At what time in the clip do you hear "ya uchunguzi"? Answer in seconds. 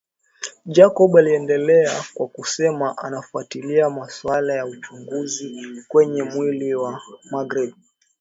4.53-5.55